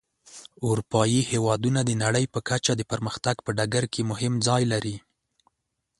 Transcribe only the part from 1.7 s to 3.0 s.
د نړۍ په کچه د